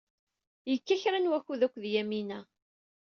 Yekka 0.69 0.95
kra 1.01 1.19
n 1.19 1.29
wakud 1.31 1.61
akked 1.65 1.83
Yamina. 1.93 2.39